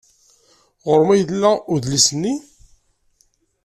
[0.89, 2.35] Ɣer-m ay yella udlis-nni?